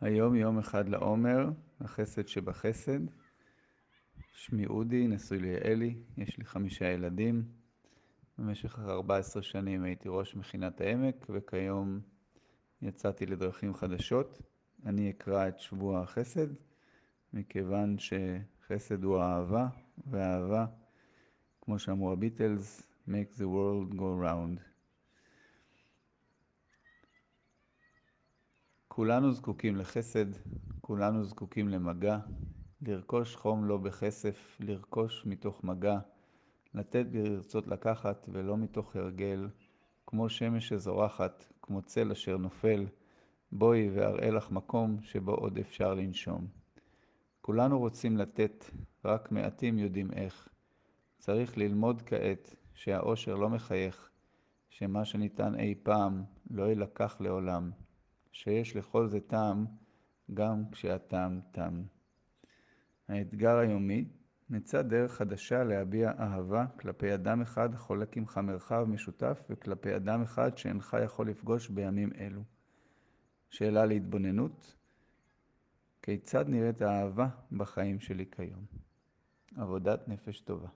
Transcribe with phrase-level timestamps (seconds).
[0.00, 1.50] היום יום אחד לעומר,
[1.80, 3.00] החסד שבחסד.
[4.32, 7.44] שמי אודי, נשוי ליעלי, יש לי חמישה ילדים.
[8.38, 12.00] במשך 14 שנים הייתי ראש מכינת העמק, וכיום
[12.82, 14.42] יצאתי לדרכים חדשות.
[14.86, 16.46] אני אקרא את שבוע החסד,
[17.32, 19.66] מכיוון שחסד הוא האהבה,
[20.06, 20.66] והאהבה,
[21.60, 24.73] כמו שאמרו הביטלס, make the world go round.
[28.96, 30.26] כולנו זקוקים לחסד,
[30.80, 32.18] כולנו זקוקים למגע,
[32.82, 35.98] לרכוש חום לא בכסף, לרכוש מתוך מגע,
[36.74, 39.48] לתת ברצות לקחת ולא מתוך הרגל,
[40.06, 42.86] כמו שמש שזורחת, כמו צל אשר נופל,
[43.52, 46.46] בואי ואראה לך מקום שבו עוד אפשר לנשום.
[47.40, 48.64] כולנו רוצים לתת,
[49.04, 50.48] רק מעטים יודעים איך.
[51.18, 54.10] צריך ללמוד כעת שהאושר לא מחייך,
[54.68, 57.70] שמה שניתן אי פעם לא ילקח לעולם.
[58.34, 59.66] שיש לכל זה טעם,
[60.34, 61.82] גם כשהטעם תם.
[63.08, 64.08] האתגר היומי,
[64.50, 70.58] נמצא דרך חדשה להביע אהבה כלפי אדם אחד החולק עמך מרחב משותף וכלפי אדם אחד
[70.58, 72.42] שאינך יכול לפגוש בימים אלו.
[73.50, 74.76] שאלה להתבוננות,
[76.02, 78.64] כיצד נראית האהבה בחיים שלי כיום?
[79.56, 80.68] עבודת נפש טובה.